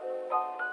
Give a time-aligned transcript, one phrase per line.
[0.00, 0.67] 那、啊、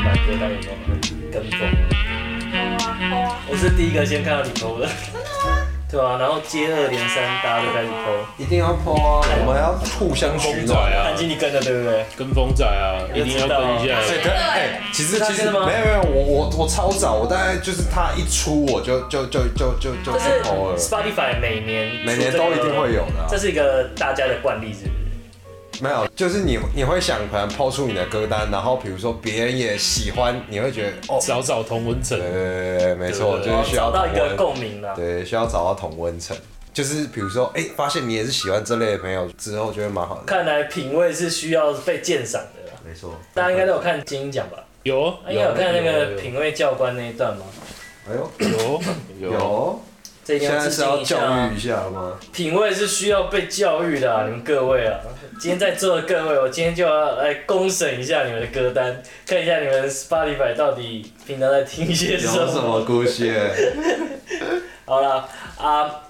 [0.00, 1.00] 个 Spotify 歌单有没有
[1.30, 1.60] 跟风？
[3.48, 4.86] 我是第一个先看到你 po 的。
[4.86, 5.66] 真的吗？
[5.90, 8.14] 对啊，然后接二连三，大家都开始 po。
[8.38, 9.26] 一定要 po 啊！
[9.40, 11.10] 我们要互相取暖啊！
[11.10, 12.04] 安吉，你跟着对不对？
[12.16, 13.98] 跟风仔啊，一定要跟一下。
[14.06, 20.78] 对对，哎，其实其实没有没有，我我我超早，我大概就是他一出我就就就就就就去 po 了。
[20.78, 24.72] Spotify 每年每年都一定会有的，这是一个大家的惯例？
[25.80, 32.18] 没有，就是你你会想可能抛出你的歌单，然后比如说别人也喜欢，你会觉得哦，找找同温层。
[32.18, 34.94] 对对对，没错，就是需要找到一个共鸣了。
[34.94, 36.36] 对，需要找到同温层，
[36.72, 40.22] 就是比如说，哎，发现你也是喜欢这类的朋友之后，觉得蛮好的。
[40.26, 42.72] 看来品味是需要被鉴赏的。
[42.86, 44.58] 没错，大家应该都有看金鹰奖吧？
[44.82, 47.44] 有，应该有看那个品味教官那一段吗？
[48.08, 48.30] 哎呦，
[49.20, 49.82] 有有。
[50.30, 52.16] 这现在是要教育一下吗？
[52.32, 55.00] 品味是需要被教育的，你们各位啊！
[55.40, 62.36] 今天在座的各位，我今天就要来公审一下你们的歌单，看一下你们 Spotify 到底平常在听些什么。
[62.36, 63.50] 有什么故事？
[64.86, 65.28] 好了
[65.58, 66.02] 啊，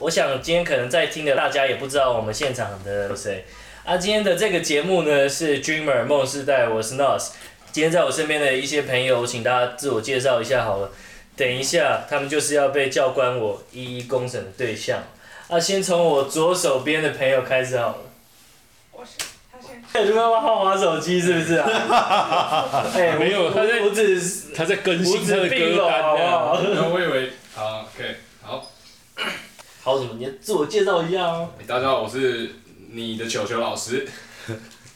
[0.00, 3.44] 我想今天可能在听的大家也不知道我们现场的有谁
[3.84, 3.96] 啊。
[3.96, 7.28] 今天的这个节目呢是 Dreamer 梦世代，我是 Nos。
[7.70, 10.90] 今天在我身边的一些朋友，请大家自我介绍一下好了。
[11.36, 15.02] 等一下，他们就是要被教官我一一公审的对象。
[15.48, 17.98] 啊，先从我左手边的朋友开始好了。
[18.92, 20.06] 我先，他先。
[20.06, 21.68] 你们要好滑手机是不是啊？
[22.96, 23.80] 哎、欸，没有，他在，
[24.54, 26.00] 他在更新他的歌单。
[26.72, 28.70] 然后我以为，好，OK，好。
[29.82, 30.14] 好什么？
[30.18, 31.50] 你自我介绍一下哦。
[31.66, 32.50] 大家好，我是
[32.90, 34.08] 你的球球老师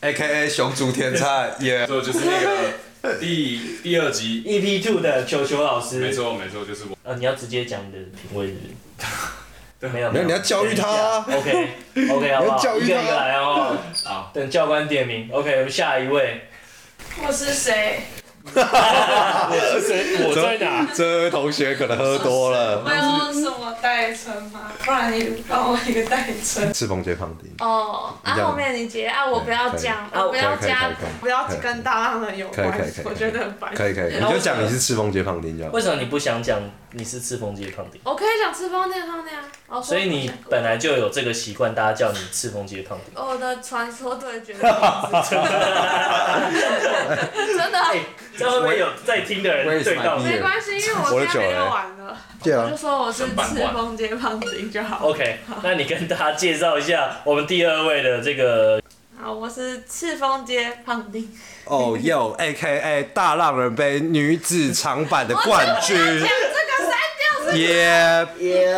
[0.00, 1.86] ，AKA 熊族天菜， 耶。
[1.86, 2.56] 这就是那个。
[3.18, 6.98] 第第二集 EP Two 的球球老师，没错没错，就是我。
[7.02, 9.88] 呃，你要直接讲你的品味是不是？
[9.92, 11.24] 没有没有，你要教育他。
[11.26, 11.68] OK
[12.10, 12.76] OK 好不好？
[12.76, 13.78] 一个一个来哦。
[14.04, 15.28] 好，等教官点名。
[15.32, 16.42] OK，我们下一位。
[17.26, 18.00] 我是谁？
[18.50, 20.26] 我是谁？
[20.26, 20.86] 我在哪？
[20.94, 22.82] 这位同学可能喝多了。
[22.84, 24.72] 我有什么代称吗？
[24.84, 26.72] 不然你帮我一个代称。
[26.72, 27.50] 赤峰街胖丁。
[27.58, 30.90] 哦，啊后面你接啊，我不要讲，我不要加，
[31.20, 33.74] 不要跟大浪人有关系，我觉得很烦。
[33.74, 35.70] 可以可以，你就讲你是赤峰街胖丁就好。
[35.72, 36.58] 为什么你不想讲
[36.92, 38.00] 你是赤峰街胖丁？
[38.04, 39.80] 我可以讲赤峰街胖丁啊。
[39.80, 43.14] 所以你本来就有这个习惯，大家叫你赤峰街胖丁。
[43.22, 44.54] 我的传说对决。
[47.56, 47.80] 真的。
[48.36, 50.18] 这会不会有在听的人对到？
[50.18, 52.16] 没关系，因为我今天没有玩了。
[52.42, 53.34] 我就说我是赤
[53.72, 55.06] 峰街胖丁就好。
[55.06, 58.82] OK，那你跟大家介绍一下我们第二位的这个。
[59.20, 61.30] 好，我是赤峰街胖丁。
[61.66, 65.96] 哦哟，AKA 大浪人杯女子长板的冠军。
[67.54, 68.72] 耶耶。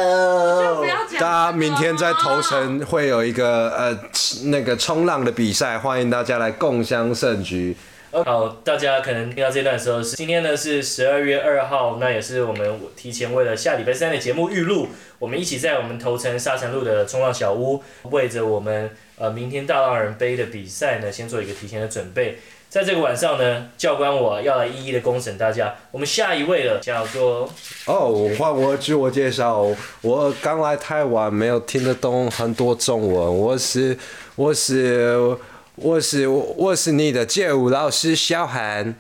[1.19, 3.99] 大家明天在头城会有一个呃
[4.45, 7.77] 那个冲浪的比赛，欢迎大家来共襄盛举。
[8.11, 22.39] 好，大家可能听到这段的时候是今天呢是十二月二号，那也是我们提前为了下礼拜三的节目预录，我们一起在我们头城沙城路的冲浪小屋，为着我们呃明天大浪人杯的比赛呢，先做一个提前的准备。
[22.73, 25.75] 在这个晚上呢，教官我要来一一的公审大家。
[25.91, 27.47] 我们下一位了，叫做
[27.85, 29.69] 哦，换我自我介绍，
[30.01, 33.99] 我刚来台湾，没有听得懂很多中文，我是
[34.37, 35.37] 我是。
[35.75, 38.95] 我是我是你的街舞老师小韩，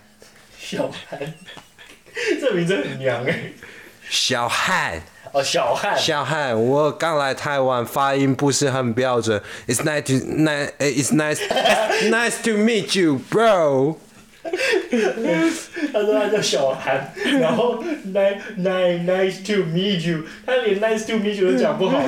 [0.59, 1.21] 小韩，
[2.41, 3.53] 这名字很娘哎。
[4.09, 5.03] 小韩，
[5.33, 9.41] 哦小汉，小韩，我刚来台湾，发音不是很标准。
[9.67, 11.41] It's nice to nice, it's nice,
[12.11, 13.97] nice to meet you, bro.
[15.93, 17.83] 他说他叫小韩，然后
[18.13, 21.99] nice nice nice to meet you，他连 nice to meet you 都讲不好，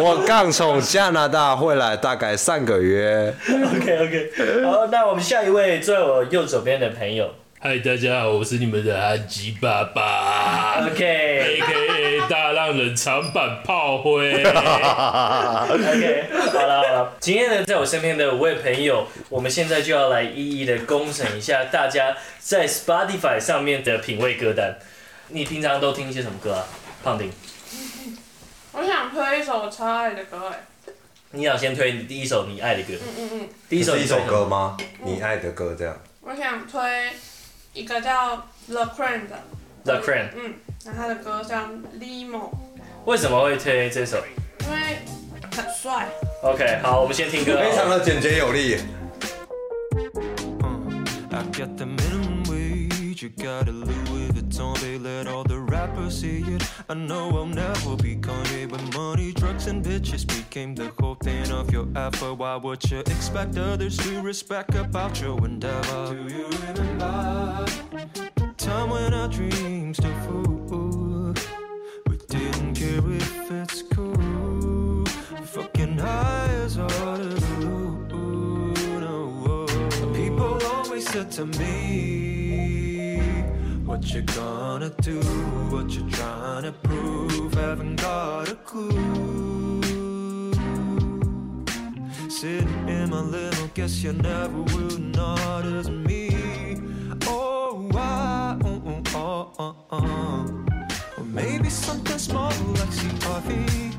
[0.00, 3.32] 我刚从加拿大回来，大概三个月。
[3.48, 4.32] OK OK，
[4.64, 7.32] 好，那我们下一位坐在我右手边的朋友。
[7.64, 10.84] 嗨，大家好，我是你们的韩吉爸爸。
[10.84, 12.28] OK，A.K.A.
[12.28, 14.32] 大浪人长板炮灰。
[14.42, 14.50] OK，
[16.50, 24.76] 好了好了，今天呢，在我身边的五位朋友，我们现在就要来一一的公审一下大家在 Spotify 上面的品味歌单。
[25.28, 26.66] 你平常都听一些什么歌啊，
[27.04, 27.30] 胖丁？
[28.72, 30.58] 我想推一首我超爱的歌哎。
[31.30, 32.94] 你想先推你第一首你爱的歌？
[32.94, 33.48] 嗯嗯嗯。
[33.68, 34.76] 第一首是一首歌吗？
[35.04, 35.96] 你爱的歌这样。
[36.22, 36.80] 我想推。
[37.72, 38.36] 一个叫
[38.68, 39.42] The Crane 的
[39.84, 40.54] The Crane，嗯，
[40.84, 41.56] 然后他的歌叫
[41.98, 42.50] Limo。
[43.06, 44.18] 为什么会推这首？
[44.60, 44.98] 因为
[45.56, 46.06] 很帅。
[46.42, 47.58] OK，好，我们先听歌。
[47.58, 48.76] 非常的简洁有力。
[53.22, 56.62] you got a Louis Vuitton, they let all the rappers see it.
[56.88, 61.48] I know I'll never be Kanye, but money, drugs, and bitches became the whole thing
[61.52, 62.34] of your effort.
[62.34, 66.14] Why would you expect others to respect about your endeavor?
[66.14, 67.66] Do you remember
[68.56, 71.34] time when our dreams to fool?
[72.08, 75.04] We didn't care if it's cool,
[75.44, 78.04] fucking high as all the blue.
[79.00, 79.66] No,
[80.12, 82.31] people always said to me.
[83.92, 85.20] What you gonna do?
[85.68, 87.52] What you trying to prove?
[87.52, 89.82] Haven't got a clue.
[92.30, 96.80] Sitting in my little guess you never will not as me.
[97.26, 98.56] Oh, why?
[98.64, 100.64] oh, oh, oh, oh.
[101.18, 103.91] Or maybe something small like coffee.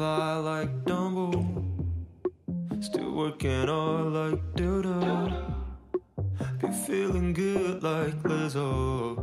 [0.00, 1.30] fly like Dumbo.
[2.80, 4.98] Still working hard like Dildo.
[6.58, 9.22] Be feeling good like Lizzo.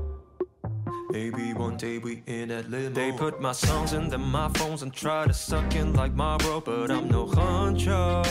[1.10, 2.94] Maybe one day we in that limo.
[2.94, 6.62] They put my songs in their my phones and try to suck in like Marlboro,
[6.62, 8.24] but I'm no honcho.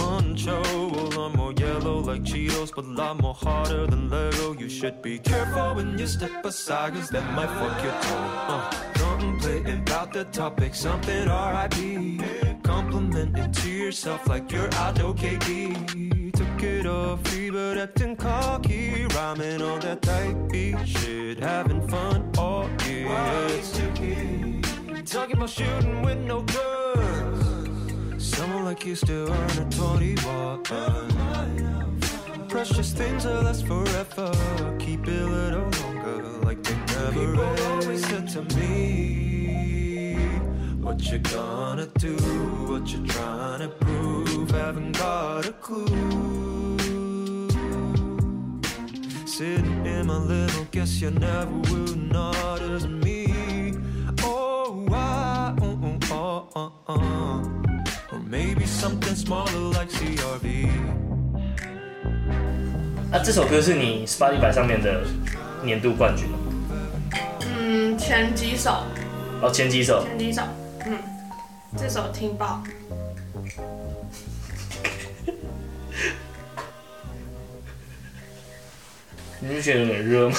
[0.00, 0.58] Honcho,
[0.92, 4.52] well I'm more yellow like Cheetos, but a lot more harder than Lego.
[4.52, 8.18] You should be careful when you step aside, cause that might fuck your toe.
[8.52, 12.20] Uh contemplating about the topic, something R.I.P.
[12.62, 16.32] Complimenting to yourself like you're out OKD.
[16.32, 22.30] Took it all free but acting cocky, rhyming on that type beat shit, having fun
[22.38, 23.08] all year.
[23.58, 28.24] It's Talking about shooting with no guns.
[28.24, 30.62] Someone like you still earn a 21.
[32.48, 34.32] Precious things that last forever.
[34.78, 36.81] Keep it a little longer, like they
[63.11, 65.05] 啊，这首歌是你 Spotify 上面的
[65.63, 66.40] 年度冠军嗯，
[68.12, 68.84] 前几首。
[69.40, 70.04] 哦，前几首。
[70.04, 70.42] 前几首，
[70.84, 70.98] 嗯，
[71.78, 72.62] 这首听爆。
[79.40, 80.36] 你不觉得有点热吗？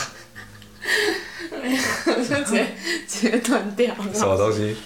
[1.63, 2.67] 没有，我就直接
[3.07, 3.95] 直接断掉。
[4.13, 4.77] 什么东西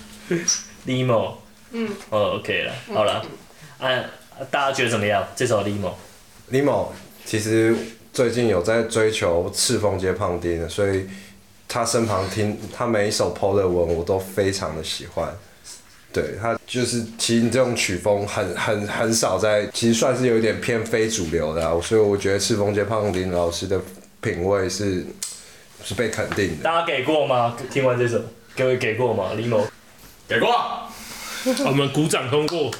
[0.85, 1.33] ？Limo。
[1.71, 1.89] 嗯。
[2.09, 3.21] 哦，OK 了，好了，
[3.79, 4.01] 啊，
[4.49, 5.27] 大家觉得怎么样？
[5.35, 6.91] 这首 Limo？Limo。
[7.25, 7.75] 其实
[8.13, 11.05] 最近有在追求赤峰街胖丁，所以
[11.67, 15.27] 他身旁听他每一首 PO 的文我都非常的喜欢。
[16.13, 23.79] 对，他就是其实这种曲风很很很少在，其实算是有点偏非主流的，啊，所以我觉得赤峰街胖丁老师的
[24.21, 25.05] 品味是
[25.83, 26.63] 是被肯定的。
[26.63, 27.55] 大家给过吗？
[27.69, 28.19] 听完这首，
[28.55, 29.65] 各位给过吗？Limo
[30.27, 30.49] 给过，
[31.67, 32.71] 我们鼓掌通过。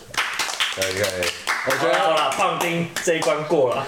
[0.76, 1.30] 可以可以，
[1.66, 3.86] 我觉得好了，胖丁这一关过了。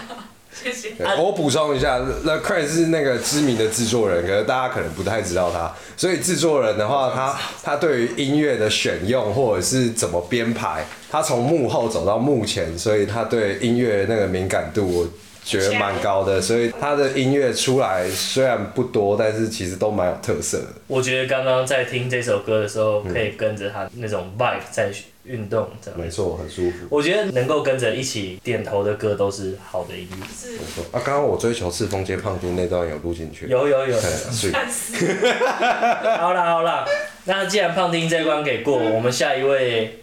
[0.64, 0.94] 谢谢。
[1.18, 5.74] 我补充一下，The Craze 是那个知名的制作人，可是大家可能不太知道他。
[5.96, 15.08] 所以制作人的话，他他对于音乐的选用或者是怎么编排，他从幕后走到幕前，所以他对音乐那个敏感度，我
[15.44, 16.42] 觉得蛮高的。
[16.42, 20.68] 所以他的音乐出来虽然不多，但是其实都蛮有特色的。
[20.88, 24.92] 我觉得刚刚在听这首歌的时候，可以跟着他那种 vibe 在。
[25.30, 26.88] 运动这样没错，很舒服。
[26.90, 30.26] 我觉得能够跟着一起点头的歌都是好的音乐。
[30.36, 30.54] 是。
[30.54, 33.48] 没错啊，刚刚我追求赤峰街胖丁那段有录进去。
[33.48, 33.96] 有有有。
[34.02, 34.52] 是。
[36.18, 36.84] 好啦好啦，
[37.26, 40.00] 那既然胖丁这关给过，我们下一位。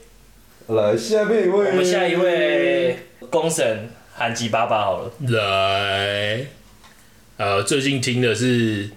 [0.69, 1.71] 来下面一位。
[1.71, 2.97] 我们下一位
[3.29, 5.13] 公审韩吉爸爸好了。
[5.29, 6.47] 来。
[7.37, 8.89] 呃，最近听的是，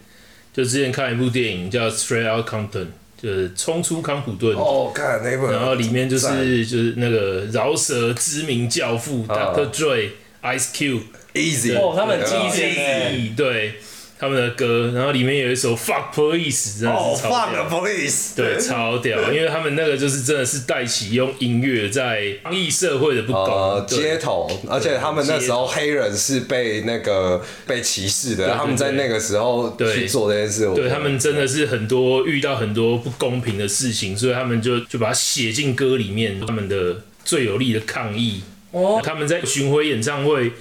[0.53, 2.85] 就之前看一部电影叫《Straight Outta Compton》。
[3.21, 4.55] 就是冲出康普顿。
[4.55, 9.69] 哦，看那部，然后里面就是就是那个饶舌知名教父 Dr.
[9.71, 10.09] Dre、
[10.43, 13.73] Ice Cube、Easy，哦，他们很经典，对
[14.19, 38.43] 他们的歌，然后里面有一首 Fuck Police，真的是超屌，Fuck Police，对，超屌， 因为他们那个就是真的是带起用音乐在抗议社会的不公，街头，而且他们那时候黑人是被那个被歧视的，他们在那个时候去做这件事，对他们真的是很多遇到很多不公平的事情，所以他们就就把它写进歌里面，他们的最有力的抗议。
[38.71, 40.51] 哦，他们在巡回演唱会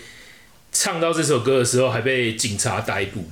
[0.70, 3.28] 唱到这首歌的时候，还被警察逮捕。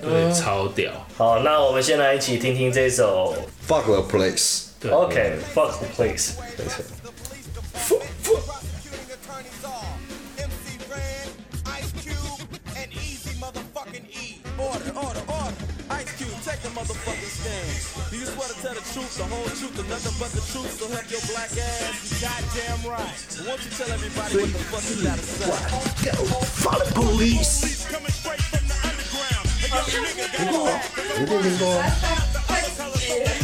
[0.00, 0.92] 对，嗯、超屌。
[1.16, 3.34] 好，那我们先来一起听听这首《
[3.70, 6.32] Fuck the Place》。OK，Fuck the Place。
[6.58, 6.84] 没错。
[26.64, 26.88] 好像
[28.44, 28.57] 听
[30.51, 30.69] 过，
[31.21, 31.81] 一定听过。
[32.47, 33.38] 好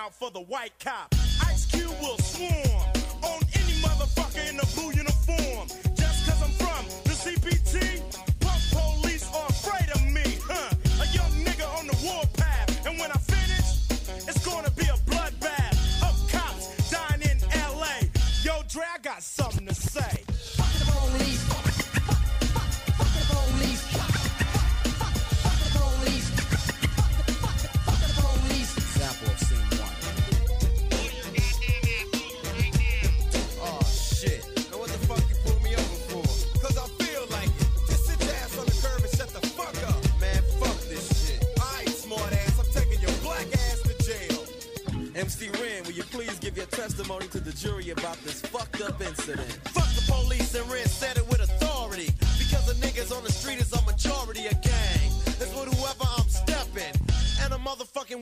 [0.00, 1.14] out for the white cop.
[1.46, 2.92] Ice Cube will swarm
[3.22, 5.79] on any motherfucker in a blue uniform.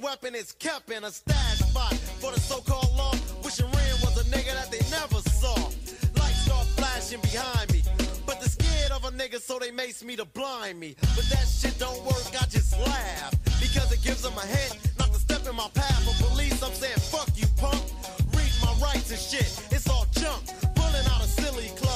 [0.09, 3.13] weapon is kept in a stash spot for the so-called law.
[3.45, 5.55] Wishing Ren was a nigga that they never saw.
[6.19, 7.83] Lights start flashing behind me,
[8.25, 10.97] but they're scared of a nigga, so they mace me to blind me.
[11.15, 12.25] But that shit don't work.
[12.41, 16.03] I just laugh because it gives them a hint not to step in my path.
[16.07, 17.83] But police, I'm saying fuck you, punk.
[18.33, 19.51] Read my rights and shit.
[19.71, 20.41] It's all junk,
[20.75, 21.69] pulling out a silly.
[21.77, 21.88] Club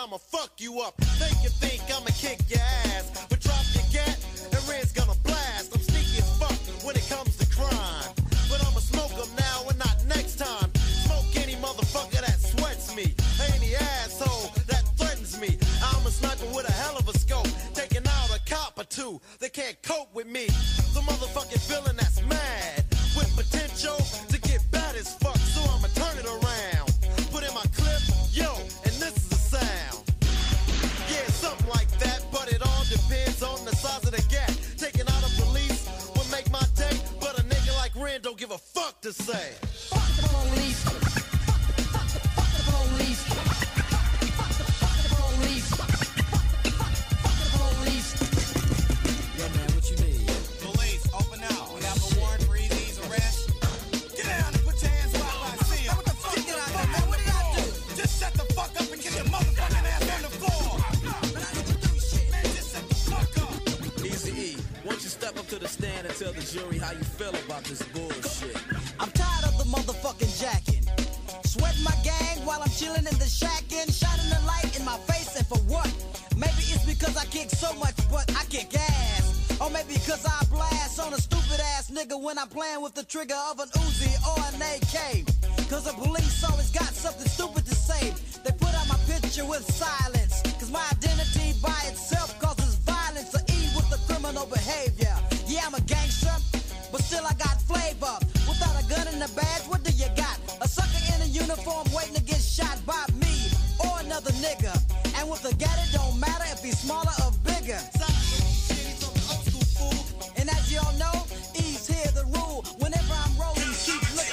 [0.00, 0.96] I'ma fuck you up.
[1.20, 4.16] Think you think I'ma kick your ass, but drop your gat,
[4.50, 5.76] and Red's gonna blast.
[5.76, 8.08] I'm sneaky as fuck when it comes to crime,
[8.48, 10.72] but I'ma smoke them now and not next time.
[11.04, 13.14] Smoke any motherfucker that sweats me,
[13.52, 15.58] any asshole that threatens me.
[15.84, 19.20] I'm a sniper with a hell of a scope, taking out a cop or two
[19.40, 20.46] that can't cope with me.
[20.96, 21.99] The motherfucking villain
[83.10, 85.26] trigger of an Uzi or an AK.
[85.68, 86.79] Cause the police always got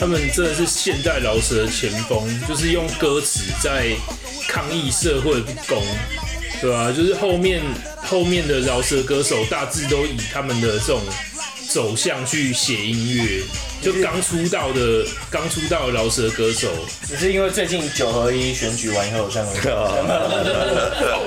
[0.07, 3.95] 们真的是现代饶舌的前锋，就是用歌词在
[4.47, 5.83] 抗议社会不公，
[6.61, 6.91] 对吧、啊？
[6.91, 7.61] 就是后面
[8.03, 11.01] 后面的饶舌歌手大致都以他们的这种
[11.69, 13.43] 走向去写音乐，
[13.81, 16.71] 就刚出道的刚出道的饶舌歌手，
[17.05, 19.47] 只是因为最近九合一选举完以后，这样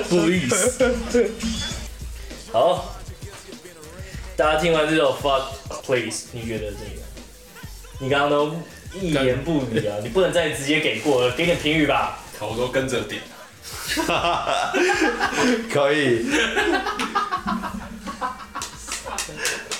[0.09, 0.95] 不好意思。
[2.51, 2.99] 好，
[4.35, 7.01] 大家听完这首 Fuck Please，你觉得这个？
[8.01, 8.55] 你刚刚都
[8.99, 9.95] 一言不语啊！
[10.01, 12.17] 你不能再直接给过了，给点评语吧。
[12.37, 13.21] 头都跟着点，
[15.71, 16.25] 可以。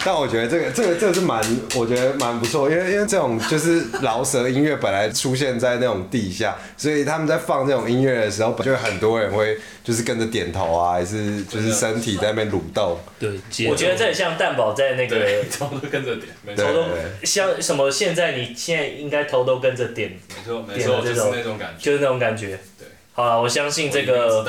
[0.05, 1.39] 但我觉得这个这个这个是蛮，
[1.75, 12.99] 我觉得蛮不错，因为因为这种就是饶舌音乐本来出现在那种地下，所以他们在放这种音乐的时候，就很多人会就是跟着点头啊，还是就是身体在那边蠕动。
[13.19, 13.29] 对，
[13.69, 16.85] 我觉得这很像蛋堡在那个头都 跟着点，头都
[17.23, 17.91] 像什么？
[17.91, 22.59] 现在你现在应该头都跟着点，没错没错，就是那种感觉，就是那种感觉。
[22.79, 24.43] 对，好了，我相信这个。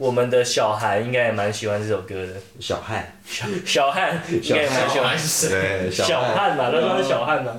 [0.00, 2.32] 我们的小韩应该也蛮喜欢这首歌的。
[2.58, 5.14] 小汉，小小汉应该也蛮喜欢。
[5.50, 7.52] 对，小汉嘛，那都是小汉嘛。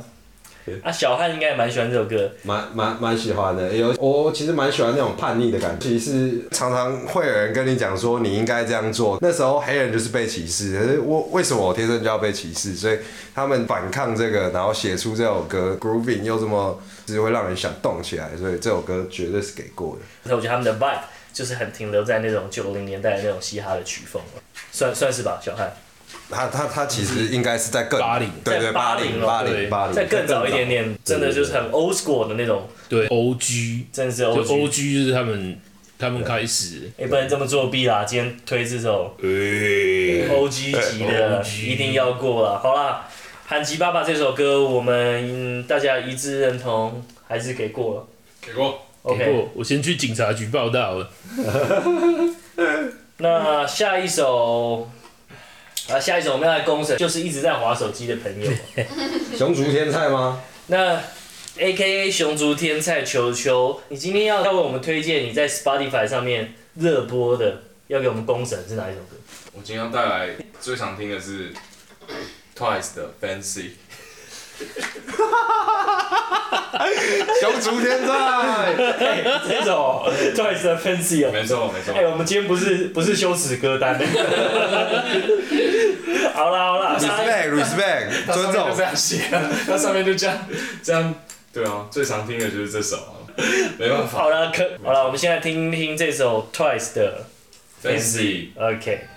[0.84, 2.32] 啊，小汉应该也蛮喜欢这首歌。
[2.42, 5.90] 蛮蛮蛮喜欢的，有我其实蛮喜欢那种叛逆的感觉。
[5.90, 9.20] 其实常常会有人跟你讲说你应该这样做。
[9.22, 12.74] 那时候黑人就是被歧视，可是我为什么我天生就要被歧视？
[12.74, 12.98] 所以
[13.36, 18.30] 他们反抗这个，然后写出这首歌，grooving 又这么，就是会让人想动起来。
[18.36, 20.02] 所以这首歌绝对是给过的。
[20.24, 21.02] 那我觉得他们的 vibe。
[21.34, 24.22] 就是很停留在那种九零年代的那种嘻哈的曲风，
[24.72, 25.72] 算算是吧，小汉。
[26.30, 32.70] 他他他其实应该是在更八零，对对八零八零八零，再更早一点点，真的就是很 old school 的那种。
[32.88, 34.46] 对，OG，真的是 OG。
[34.46, 35.60] OG 就是他们
[36.00, 36.90] 他们开始。
[36.98, 42.58] 也不能这么作弊啦，今天推这首 OG 级的，一定要过了。
[42.58, 43.08] 好啦，
[43.46, 48.08] 韩吉爸爸这首歌，我们大家一致认同，还是给过了。
[48.42, 48.88] 给过。
[49.04, 51.12] OK，我先去警察局报道了。
[53.18, 54.90] 那下一首
[55.90, 58.52] 啊，下一首我们要来公审，就是一直在划手机的朋友。
[59.38, 60.42] 熊竹天菜吗？
[60.68, 61.02] 那
[61.58, 69.16] AKA 熊竹天菜球球，你今天要要为我们推荐你在 Spotify 上面热播的，要给我们公审是哪一首歌？
[69.54, 71.52] 我今天要带来最常听的是
[72.56, 73.72] Twice 的 Fancy。
[77.40, 81.94] 熊族天在，哎，这首 Twice 的 Fancy 哦，没错没错。
[81.96, 84.00] 哎，我们今天不是不是羞耻歌单。
[86.34, 88.70] 好了好了，respect respect，尊重。
[88.76, 89.24] 这样写，
[89.68, 90.38] 那上面就这样
[90.82, 91.14] 这样，
[91.54, 92.98] 对啊，最常听的就是这首，
[93.78, 94.20] 没办法。
[94.20, 97.26] 好了，可好了，我们现在听听这首 Twice 的
[97.84, 99.08] Fancy，OK。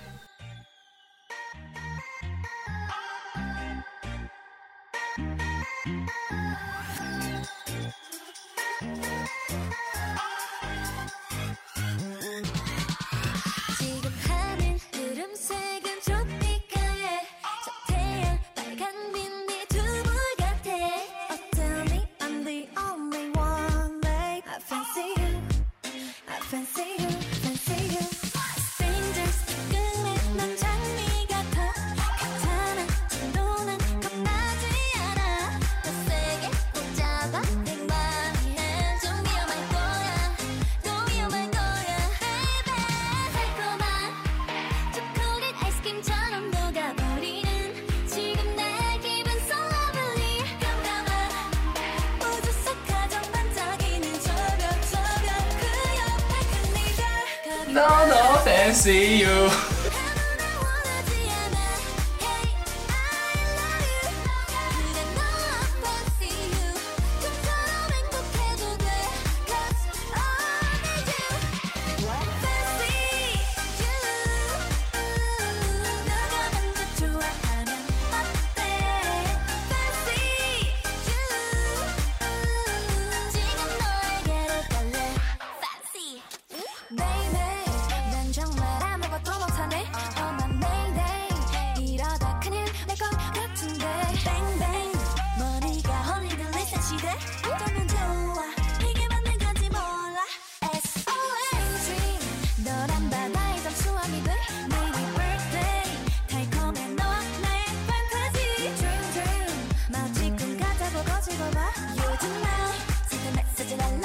[57.75, 59.25] No no fancy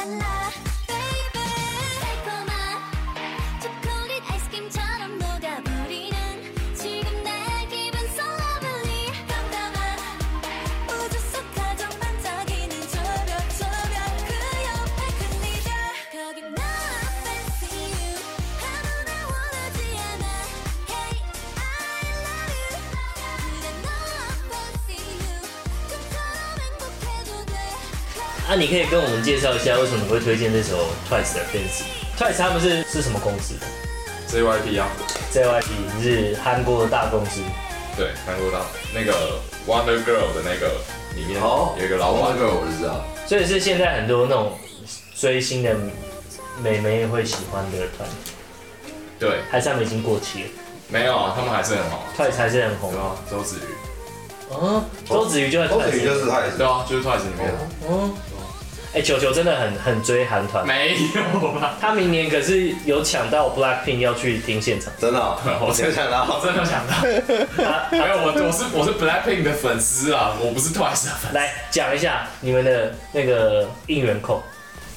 [0.06, 0.20] you。
[0.20, 0.39] 那、
[28.50, 33.54] 啊、你可以跟我们介绍一下，为什么你会推荐这首 Twice 的 Fancy？Twice 他们是是什么公司
[34.28, 34.88] ？JYP 啊
[35.32, 37.42] ，JYP 是韩国的大公司。
[37.96, 40.72] 对，韩国大那个 Wonder Girl 的那个
[41.14, 42.32] 里面有一个老板。
[42.32, 43.04] Wonder Girl 我就知道。
[43.24, 44.58] 所以是现在很多那种
[45.14, 45.76] 追星的
[46.60, 48.08] 美眉会喜欢的团。
[49.20, 49.42] 对。
[49.48, 50.48] 还是他们已经过期了？
[50.88, 52.02] 没有啊，他们还是很好。
[52.18, 54.52] Twice 还是很红啊，周子瑜。
[54.52, 55.84] 哦，周子瑜就在 Twice。
[55.84, 56.56] 周子瑜就是 Twice。
[56.58, 57.58] 对啊，就是 Twice 里面的。
[57.86, 58.10] 哦。
[58.92, 61.76] 哎，球球真的很很追韩团，没有吧？
[61.80, 66.94] 他明年可是有抢到 Blackpink 要去听现场，真的、喔，我真的抢到，我真的抢到。
[67.92, 71.34] 没有，我我是我是 Blackpink 的粉丝啊，我不是 Twice 的粉丝。
[71.36, 74.42] 来讲一下你们的那个应援扣，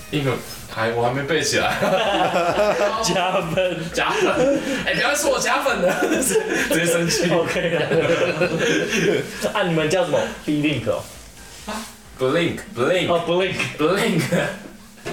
[0.09, 0.33] 应援
[0.73, 1.75] 还我还没背起来。
[3.03, 7.29] 加分加分，哎、欸，不要说我加粉的，直接生气。
[7.31, 7.85] OK 了。
[9.53, 11.03] 啊，你们叫什么？BLINK 哦。
[12.19, 14.21] Blink Blink 哦、 oh, Blink Blink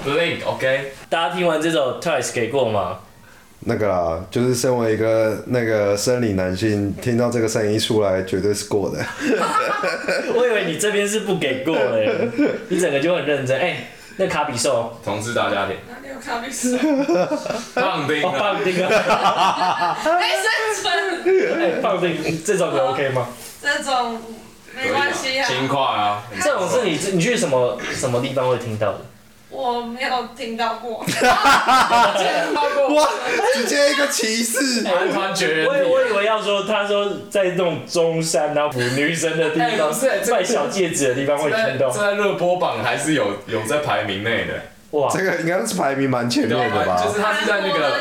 [0.04, 2.98] Blink OK，大家听完这首 Twice 给过吗？
[3.60, 8.98] 那个啦，就是身为一个那个生理男性，听到这个声音出来，绝对是过的。
[10.34, 12.28] 我以为你这边是不给过的，
[12.70, 13.58] 你整个就很认真。
[13.58, 13.86] 哎、欸，
[14.16, 16.78] 那卡比兽，同志大家庭，哪里有卡比兽？
[17.74, 20.46] 棒丁啊，棒丁啊，没生
[20.80, 21.60] 存。
[21.60, 23.28] 哎，棒丁这种你 OK 吗？
[23.60, 24.20] 这种。
[24.74, 26.22] 没关系啊，轻快啊！
[26.42, 29.00] 这种是你你去什么什么地方会听到的？
[29.50, 30.98] 我没有听到过。
[32.94, 33.08] 哇，
[33.52, 34.84] 直接一个歧视！
[34.84, 35.66] 团团绝。
[35.66, 39.92] 我我以为要说，他说在那种中山然后补女生的地方，
[40.30, 41.90] 卖小戒指的地方会听到。
[41.90, 44.54] 这在热播榜还是有有在排名内的。
[44.92, 46.96] 哇，这个应该是排名蛮前面的吧？
[47.04, 47.98] 就是他是在那个。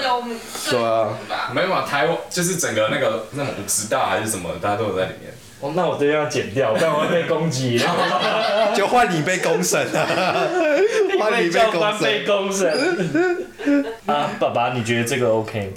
[0.70, 1.18] 对啊。
[1.52, 5.34] 没有啊，台湾就是整个那个那种五十大还是什么，大家都有在里面。
[5.62, 7.78] 哦，那我这边要剪掉，不然我会被攻击。
[8.76, 10.06] 就换你被公审了，
[11.20, 12.72] 换你被公审。
[14.06, 15.74] 啊，爸爸，你觉得这个 OK？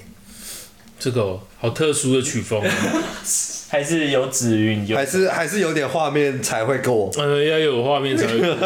[1.00, 2.62] 这个好特殊的曲风，
[3.68, 7.10] 还是有紫韵，还是还是有点画面才会过。
[7.18, 8.56] 嗯，要有画面才会过。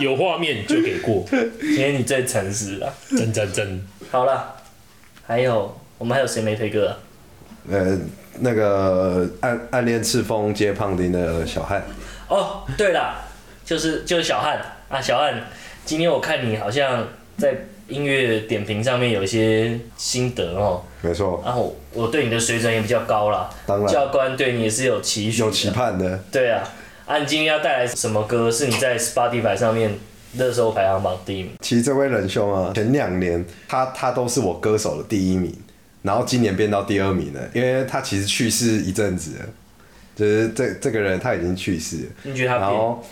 [0.00, 1.24] 有画面就给过。
[1.60, 3.86] 今天你最诚实了，真真真。
[4.10, 4.56] 好了，
[5.24, 6.98] 还有我们还有谁没推歌啊？
[7.70, 7.98] 呃。
[8.40, 11.80] 那个暗暗恋赤峰接胖丁的小汉。
[12.26, 13.14] 哦，对了，
[13.64, 15.40] 就是就是小汉啊，小汉，
[15.84, 17.06] 今天我看你好像
[17.38, 17.54] 在
[17.86, 20.82] 音乐点评上面有一些心得哦。
[21.00, 21.40] 没错。
[21.44, 23.48] 然后我对你的水准也比较高啦。
[23.64, 23.86] 当然。
[23.86, 25.40] 教官对你也是有期许。
[25.40, 26.18] 有期盼的。
[26.32, 26.68] 对啊，
[27.06, 28.50] 啊，你今天要带来什么歌？
[28.50, 29.96] 是你在 Spotify 上面
[30.36, 31.52] 热搜排行榜第一名？
[31.60, 35.54] 其实这位仁兄啊，前两年他他都是我歌手的第一名。
[36.04, 39.46] 然后今年变到第二名了，因为他其实去世一阵子了，
[40.14, 42.02] 就是这这个人他已经去世了。
[42.24, 42.68] 你觉得他变？
[42.68, 43.04] 然后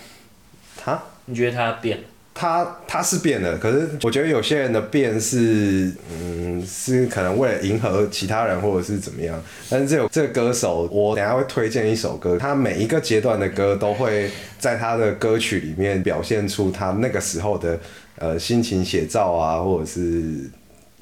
[0.76, 1.02] 他？
[1.24, 1.98] 你觉得他变？
[2.34, 9.42] 他他是变了，可是我觉得有些人的变是，嗯，是可能为了迎合其他人或者是怎么样。
[9.70, 17.80] 但是这个这个歌手，我等下会推荐一首歌，他每一个阶段的歌都会在他的歌曲里面表现出他那个时候的
[18.18, 20.50] 呃心情写照啊，或者是。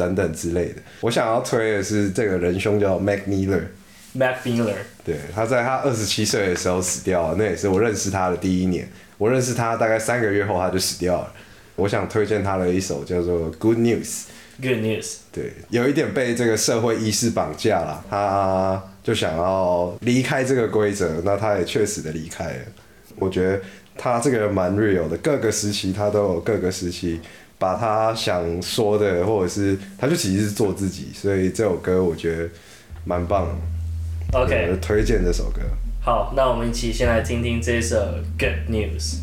[0.01, 3.65] 等等之类的，我想要推的是这个仁兄叫 Mac Miller。
[4.15, 8.89] Mac Miller，对，他在他二十七岁的时候死掉了，那也是我认识他的第一年。
[9.19, 11.33] 我认识他大概三个月后他就死掉了。
[11.77, 15.17] 我想推荐他的一首叫做 Good News，Good news。
[15.31, 22.61] 对，有一点被这个社会意识绑架了，他就想要离开这个规则，那他也确实的离开了。
[23.17, 23.61] 我觉得
[23.97, 27.21] 他这个人蛮 real 的，各个时期他都有各个时期
[27.61, 32.49] 把他想说的，或者是他就其实是做自己，所以这首歌我觉得
[33.05, 34.39] 蛮棒的。
[34.39, 35.61] OK，推荐这首歌。
[36.01, 37.99] 好，那我们一起先来听听这首
[38.39, 39.19] Good News。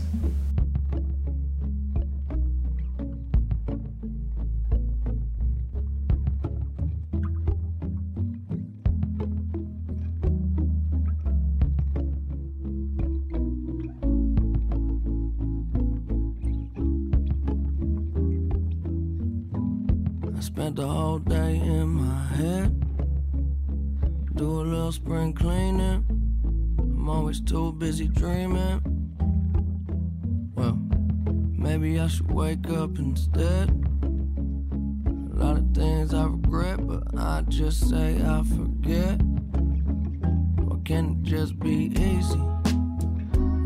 [41.48, 42.40] just be easy.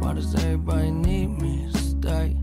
[0.02, 2.36] Why does everybody need me stay?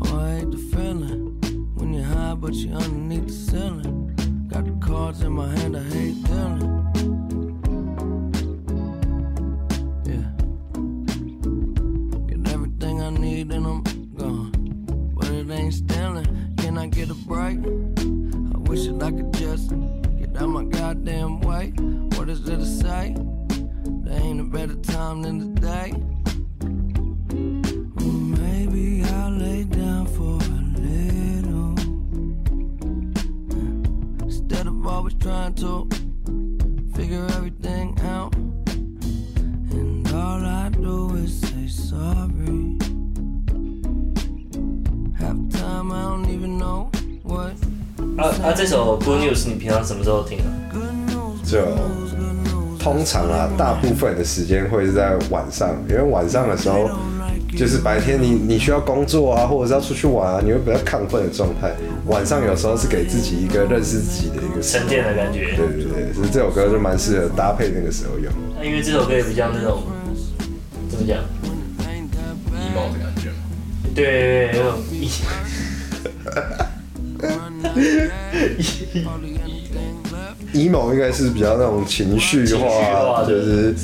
[0.00, 1.38] Oh, I hate the feeling
[1.76, 4.48] when you're high, but you're underneath the ceiling.
[4.48, 6.73] Got the cards in my hand, I hate dealing.
[49.64, 50.44] 平常什么时候听啊？
[51.42, 51.58] 就
[52.78, 56.90] 通常啊，大部分的时间会是在晚上，因为晚上的时候
[57.56, 61.72] 就是白天你你需要工作啊，或者是要出去玩啊，你会比较亢奋的状态。
[62.04, 65.54] 晚上有时候是给自己一个认识自己的一个沉淀的感觉。
[65.56, 68.30] 对对对，所以这首歌就蛮适合搭配那个时候用。
[68.58, 69.82] 那因为这首歌也比较那种
[70.90, 71.16] 怎么讲
[72.52, 73.30] ，emo 的感觉。
[73.94, 75.24] 对对对，有种 emo
[80.62, 83.74] 应该是比较那种情绪化，就是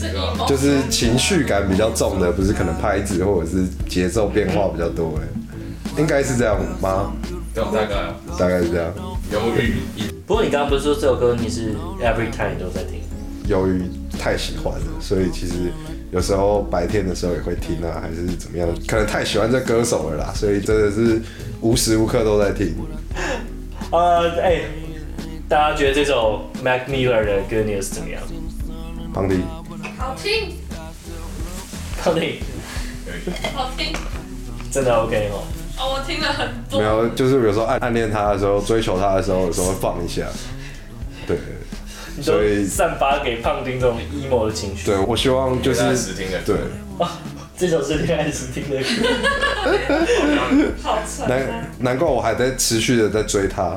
[0.48, 7.12] 就是情绪感比较重的，不是可能拍子或者是节奏变化比较多的，应该是这样吗？
[7.52, 7.96] 对，大概
[8.38, 8.92] 大概是这样。
[9.32, 9.74] 忧郁。
[10.26, 13.00] 不过你刚刚不是说这首歌你是 every time 都在听？
[13.48, 13.82] 由于
[14.16, 15.54] 太喜欢了，所以其实
[16.12, 18.68] 有时候白天的时候也会听啊，还是怎么样？
[18.86, 21.20] 可能太喜欢这歌手了啦，所以真的是
[21.60, 22.76] 无时无刻都在听。
[23.90, 24.64] 呃，哎、欸，
[25.50, 28.22] 大家觉得这首 Mac Miller 的 Good News 怎么样？
[29.12, 29.42] 胖丁，
[29.98, 30.56] 好听。
[32.00, 32.36] 胖丁，
[33.52, 33.92] 好听。
[34.70, 35.42] 真的 OK 哦。
[35.76, 36.78] 哦，我听了很多。
[36.78, 40.24] 没有，就是有时候暗暗恋他的时候，追求他的时候，有时候会放一下。
[41.26, 41.36] 对。
[42.22, 44.86] 所以散发给胖丁这种 emo 的情绪。
[44.86, 46.14] 对，我希望就是
[46.46, 46.56] 对。
[47.56, 48.84] 这首是恋爱时听的歌，
[50.80, 51.28] 好惨。
[51.28, 53.76] 难难怪我还在持续的在追他，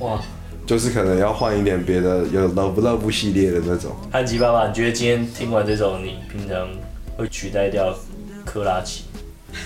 [0.00, 0.20] 哇，
[0.66, 3.92] 就是可能要换一点别的，有 Love Love 系列的那种。
[4.10, 6.68] 安吉爸爸，你觉得今天听完这首，你平常
[7.16, 7.94] 会取代掉
[8.46, 9.04] 珂拉琪？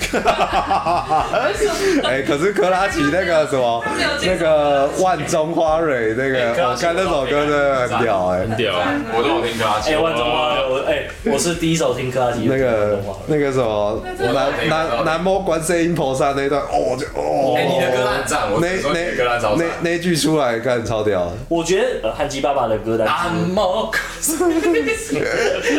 [2.05, 3.85] 哎，可是克拉奇那个什么，
[4.23, 8.75] 那个万中花蕊那个，我看那首歌真的很屌哎，很屌，
[9.17, 9.95] 我都有听克拉奇。
[9.95, 12.47] 哎，万中花蕊，我哎，我是第一首听克拉奇。
[12.47, 17.55] 那个那个什么，南南南无观世音菩萨那一段，哦就哦。
[17.57, 21.33] 哎，你的歌很赞，我那那那那句出来看超屌。
[21.49, 23.15] 我觉得汉吉爸爸的歌单，南
[23.55, 23.91] 无，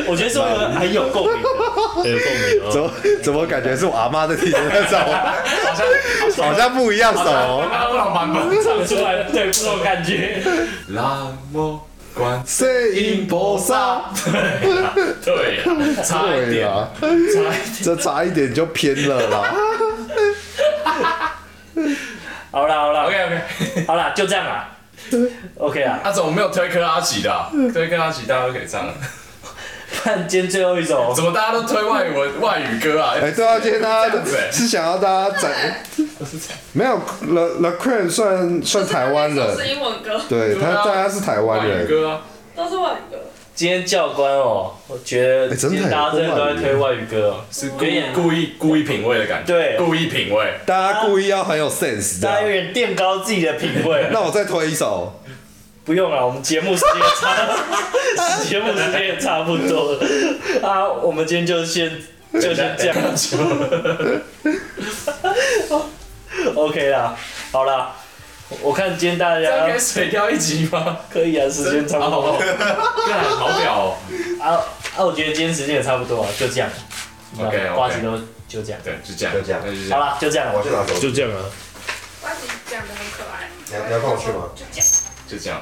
[0.07, 1.33] 我觉得是很有共鸣，
[2.03, 2.25] 很有共
[2.63, 2.69] 鸣。
[2.71, 2.91] 怎么
[3.23, 3.98] 怎么感觉是我？
[3.99, 5.85] 阿妈在听的那首，好像
[6.45, 10.41] 好像不一样手，不同版本唱出来的，对，不同感觉。
[10.87, 11.79] 南无
[12.15, 14.03] 观世音菩萨，
[15.23, 16.67] 对呀，差一点，
[16.99, 19.53] 差一点，这差一点就偏了啦。
[22.51, 24.69] 好了好了，OK OK，好了，就这样啦。
[25.57, 27.31] OK 啊，他怎么没有推克拉奇的？
[27.73, 28.85] 推克拉奇大家都可以唱。
[30.01, 33.15] 看今天最后一首，怎么大家都推外文外语歌啊？
[33.21, 34.15] 哎，对啊，今天大家
[34.49, 35.51] 是想要大家展，
[36.71, 42.21] 没有 The The Cran 算算台湾人，是英文歌，对他大家是台湾人，歌啊，
[42.55, 43.19] 都是外语歌。
[43.53, 54.07] 今天教官哦，我觉得今天大家真的都在推外语歌哦，是故意故意故意品味的感觉，对，故意品味，大家故意要很有 sense，大家有点垫高自己的品味。
[54.13, 55.18] 那我再推一首，
[55.89, 57.35] 不用了，我们节目时间差，
[58.43, 59.99] 节目时间也差不多了
[60.61, 61.91] 啊，我们今天就先
[62.33, 62.95] 就先这样，
[66.53, 67.17] OK 啦，
[67.51, 67.95] 好啦。
[68.61, 70.99] 我看今天大家可以水掉一集吗？
[71.11, 72.37] 可以啊，时间差不多。
[73.09, 73.97] 干，好屌哦！
[74.39, 74.61] 啊
[74.95, 76.69] 啊，我觉得今天时间也差不多啊，就这样。
[77.39, 78.15] OK，瓜子都
[78.47, 78.79] 就这样。
[78.83, 79.99] 对，就这样，就这样，那就这样。
[79.99, 80.53] 好了，就这样。
[80.53, 80.93] 我去拿手。
[80.99, 81.41] 就这样啊。
[82.21, 83.49] 瓜子讲的很可爱。
[83.67, 84.49] 你要你要跟我去吗？
[84.55, 84.87] 就这样。
[85.29, 85.61] 就这样。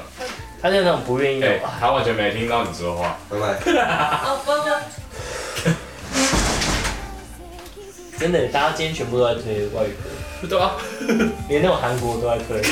[0.60, 1.42] 他现在那种不愿意。
[1.44, 3.18] 哎，他完全没听到你说话。
[3.28, 3.46] 拜拜。
[4.24, 4.68] 哦不不。
[8.18, 10.08] 真的，大家今天全部都在推外语歌。
[10.48, 10.72] 对啊，
[11.48, 12.62] 连那种韩国都在推，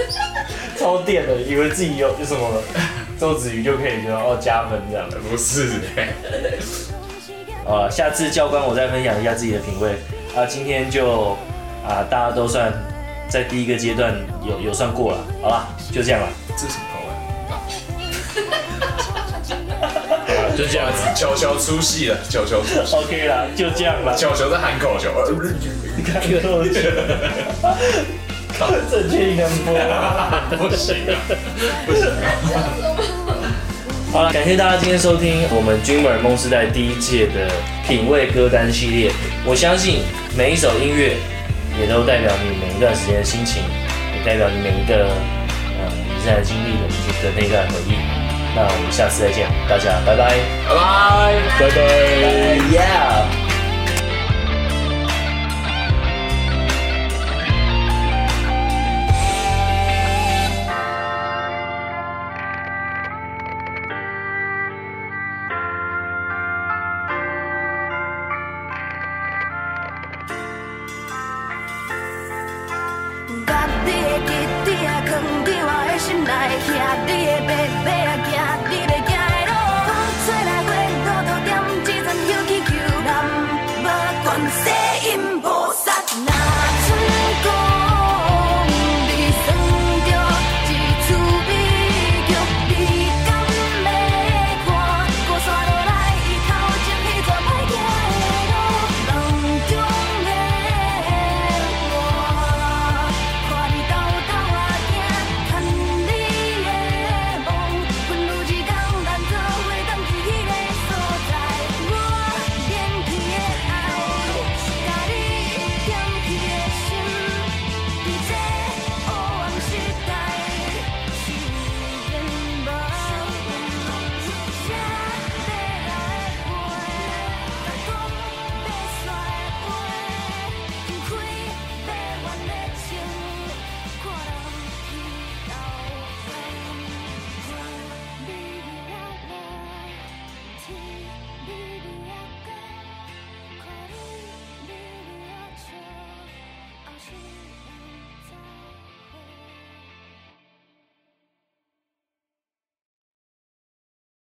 [0.78, 2.62] 超电的，以为自己有有什么
[3.18, 5.86] 周子瑜就可以就哦加分这样的，不是的。
[7.70, 9.92] 啊，下次教官我再分享一下自己的品味
[10.36, 11.36] 啊，今天就
[11.86, 12.72] 啊大家都算
[13.28, 16.28] 在第一个阶段有有算过了，好吧，就这样了。
[16.56, 17.08] 这是什么口味？
[20.56, 22.96] 就这样子，球球出戏了，球球出戏。
[22.96, 24.14] OK 啦，就这样吧。
[24.16, 25.10] 球球在喊口球。
[25.96, 26.72] 你看这个逻辑，
[28.90, 29.74] 正确音能播
[30.68, 31.12] 不行啊，
[31.86, 32.16] 不行啊。
[34.10, 37.50] 好了，感谢大家今天收听我们 Dreamer 梦时代第一届的
[37.86, 39.12] 品味歌单系列。
[39.44, 40.00] 我相信
[40.34, 41.18] 每一首音乐
[41.78, 43.60] 也都代表你每一段时间的心情，
[44.14, 46.86] 也代表你每一个呃你现在经历的
[47.24, 47.98] 的那段回忆。
[48.54, 50.30] 那我们下次再见，大家拜拜，
[50.68, 51.76] 拜拜，拜拜。
[52.70, 53.37] Yeah。